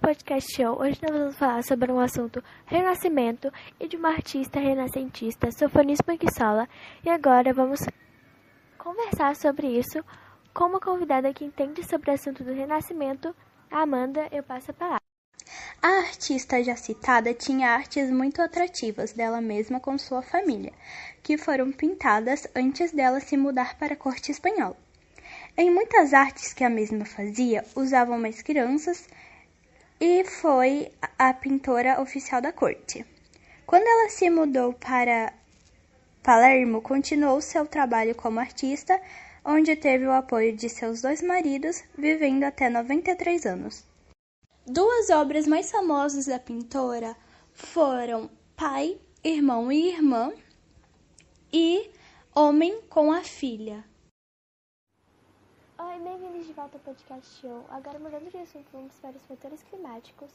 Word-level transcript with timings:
Podcast 0.00 0.56
Show. 0.56 0.80
Hoje 0.80 0.98
nós 1.02 1.12
vamos 1.12 1.36
falar 1.36 1.62
sobre 1.62 1.92
um 1.92 2.00
assunto 2.00 2.42
renascimento 2.64 3.52
e 3.78 3.86
de 3.86 3.94
uma 3.94 4.08
artista 4.08 4.58
renascentista, 4.58 5.50
Sofonis 5.52 6.00
Panquissola. 6.00 6.66
E 7.04 7.10
agora 7.10 7.52
vamos 7.52 7.80
conversar 8.78 9.36
sobre 9.36 9.66
isso 9.66 10.02
com 10.54 10.64
uma 10.64 10.80
convidada 10.80 11.34
que 11.34 11.44
entende 11.44 11.86
sobre 11.86 12.10
o 12.10 12.14
assunto 12.14 12.42
do 12.42 12.54
renascimento, 12.54 13.36
a 13.70 13.82
Amanda. 13.82 14.26
Eu 14.32 14.42
passo 14.42 14.70
a 14.70 14.74
palavra. 14.74 15.02
A 15.82 15.88
artista 15.98 16.64
já 16.64 16.74
citada 16.74 17.34
tinha 17.34 17.68
artes 17.68 18.10
muito 18.10 18.40
atrativas 18.40 19.12
dela 19.12 19.42
mesma 19.42 19.78
com 19.78 19.98
sua 19.98 20.22
família, 20.22 20.72
que 21.22 21.36
foram 21.36 21.70
pintadas 21.70 22.48
antes 22.56 22.92
dela 22.92 23.20
se 23.20 23.36
mudar 23.36 23.76
para 23.78 23.92
a 23.92 23.96
corte 23.96 24.32
espanhola. 24.32 24.87
Em 25.60 25.72
muitas 25.72 26.14
artes 26.14 26.52
que 26.52 26.62
a 26.62 26.70
mesma 26.70 27.04
fazia, 27.04 27.64
usavam 27.74 28.16
mais 28.16 28.40
crianças 28.40 29.08
e 30.00 30.22
foi 30.22 30.92
a 31.18 31.34
pintora 31.34 32.00
oficial 32.00 32.40
da 32.40 32.52
corte. 32.52 33.04
Quando 33.66 33.82
ela 33.82 34.08
se 34.08 34.30
mudou 34.30 34.72
para 34.74 35.34
Palermo, 36.22 36.80
continuou 36.80 37.40
seu 37.40 37.66
trabalho 37.66 38.14
como 38.14 38.38
artista, 38.38 39.02
onde 39.44 39.74
teve 39.74 40.06
o 40.06 40.12
apoio 40.12 40.54
de 40.54 40.68
seus 40.68 41.02
dois 41.02 41.20
maridos, 41.22 41.82
vivendo 41.96 42.44
até 42.44 42.70
93 42.70 43.44
anos. 43.44 43.84
Duas 44.64 45.10
obras 45.10 45.44
mais 45.48 45.72
famosas 45.72 46.26
da 46.26 46.38
pintora 46.38 47.16
foram 47.52 48.30
Pai, 48.54 48.96
Irmão 49.24 49.72
e 49.72 49.88
Irmã 49.88 50.32
e 51.52 51.90
Homem 52.32 52.80
com 52.88 53.10
a 53.10 53.24
Filha. 53.24 53.87
Bem-vindos 56.20 56.48
de 56.48 56.52
volta 56.52 56.76
ao 56.76 56.80
podcast 56.80 57.40
show. 57.40 57.64
Agora 57.68 57.96
mudando 57.96 58.28
de 58.28 58.38
assunto, 58.38 58.66
vamos 58.72 58.92
para 58.98 59.16
os 59.16 59.24
fatores 59.26 59.62
climáticos. 59.62 60.28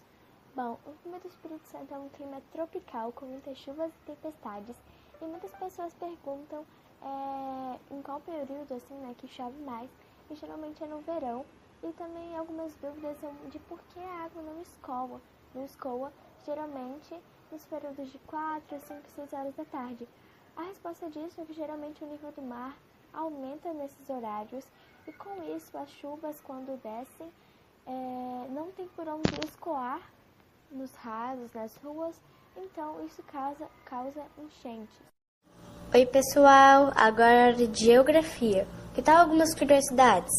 Bom, 0.56 0.80
o 0.86 0.94
clima 1.02 1.20
do 1.20 1.28
Espírito 1.28 1.68
Santo 1.68 1.94
é 1.94 1.98
um 1.98 2.08
clima 2.08 2.42
tropical 2.54 3.12
com 3.12 3.26
muitas 3.26 3.58
chuvas 3.58 3.92
e 3.92 4.06
tempestades. 4.06 4.78
E 5.22 5.26
muitas 5.26 5.52
pessoas 5.52 5.94
perguntam 5.96 6.66
é, 7.02 7.94
em 7.94 8.02
qual 8.02 8.22
período 8.22 8.74
assim, 8.74 8.94
né, 8.94 9.14
que 9.18 9.28
chove 9.28 9.62
mais. 9.64 9.92
E 10.32 10.36
geralmente 10.36 10.82
é 10.82 10.88
no 10.88 11.00
verão. 11.00 11.46
E 11.84 11.92
também 11.92 12.38
algumas 12.38 12.74
dúvidas 12.78 13.18
são 13.18 13.34
de 13.50 13.60
por 13.60 13.82
que 13.90 14.00
a 14.00 14.24
água 14.24 14.42
não 14.42 14.62
escoa. 14.62 15.20
Não 15.54 15.66
escoa, 15.66 16.14
geralmente 16.46 17.14
nos 17.52 17.66
períodos 17.66 18.10
de 18.10 18.20
4, 18.20 18.80
5, 18.80 19.02
6 19.18 19.34
horas 19.34 19.56
da 19.56 19.66
tarde. 19.66 20.08
A 20.56 20.62
resposta 20.62 21.10
disso 21.10 21.42
é 21.42 21.44
que 21.44 21.52
geralmente 21.52 22.06
o 22.06 22.08
nível 22.08 22.32
do 22.32 22.42
mar 22.42 22.74
aumenta 23.14 23.72
nesses 23.74 24.10
horários 24.10 24.66
e 25.08 25.14
com 25.14 25.56
isso 25.56 25.78
as 25.78 25.90
chuvas 25.92 26.42
quando 26.42 26.82
descem 26.82 27.32
é, 27.86 28.48
não 28.50 28.72
tem 28.72 28.88
por 28.96 29.08
onde 29.08 29.30
escoar 29.46 30.02
nos 30.72 30.94
rasos, 30.96 31.54
nas 31.54 31.76
ruas, 31.78 32.16
então 32.58 33.06
isso 33.06 33.22
causa, 33.24 33.68
causa 33.86 34.22
enchentes. 34.38 34.96
Oi 35.94 36.06
pessoal, 36.06 36.92
agora 36.96 37.54
de 37.54 37.86
geografia. 37.86 38.68
Que 38.96 39.02
tal 39.02 39.18
algumas 39.18 39.54
curiosidades? 39.54 40.32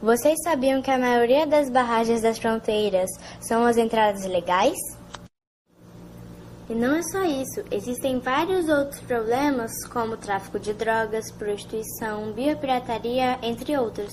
Vocês 0.00 0.36
sabiam 0.44 0.80
que 0.80 0.90
a 0.90 0.98
maioria 0.98 1.46
das 1.46 1.68
barragens 1.68 2.22
das 2.22 2.38
fronteiras 2.38 3.10
são 3.40 3.66
as 3.66 3.76
entradas 3.76 4.24
legais? 4.24 4.76
E 6.70 6.74
não 6.74 6.94
é 6.94 7.02
só 7.02 7.24
isso, 7.24 7.64
existem 7.68 8.20
vários 8.20 8.68
outros 8.68 9.00
problemas, 9.00 9.72
como 9.88 10.16
tráfico 10.16 10.56
de 10.56 10.72
drogas, 10.72 11.32
prostituição, 11.32 12.30
biopirataria, 12.30 13.40
entre 13.42 13.76
outros. 13.76 14.12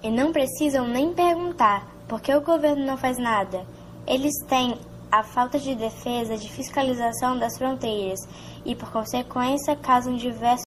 E 0.00 0.08
não 0.08 0.32
precisam 0.32 0.86
nem 0.86 1.12
perguntar, 1.12 1.84
porque 2.06 2.32
o 2.32 2.42
governo 2.42 2.86
não 2.86 2.96
faz 2.96 3.18
nada. 3.18 3.66
Eles 4.06 4.34
têm 4.46 4.78
a 5.10 5.24
falta 5.24 5.58
de 5.58 5.74
defesa 5.74 6.36
de 6.36 6.48
fiscalização 6.48 7.36
das 7.36 7.58
fronteiras 7.58 8.20
e, 8.64 8.76
por 8.76 8.92
consequência, 8.92 9.74
causam 9.74 10.14
diversos 10.14 10.67